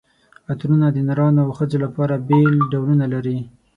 عطرونه 0.51 0.87
د 0.91 0.97
نرانو 1.07 1.39
او 1.45 1.49
ښځو 1.57 1.77
لپاره 1.85 2.23
بېل 2.27 2.53
ډولونه 2.71 3.05
لري. 3.13 3.37